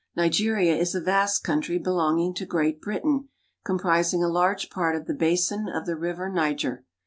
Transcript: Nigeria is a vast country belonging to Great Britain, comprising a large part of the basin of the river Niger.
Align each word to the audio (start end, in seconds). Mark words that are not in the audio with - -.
Nigeria 0.15 0.75
is 0.75 0.95
a 0.95 0.99
vast 0.99 1.43
country 1.43 1.77
belonging 1.77 2.33
to 2.33 2.45
Great 2.47 2.81
Britain, 2.81 3.29
comprising 3.63 4.23
a 4.23 4.27
large 4.29 4.71
part 4.71 4.95
of 4.95 5.05
the 5.05 5.13
basin 5.13 5.67
of 5.69 5.85
the 5.85 5.95
river 5.95 6.27
Niger. 6.27 6.83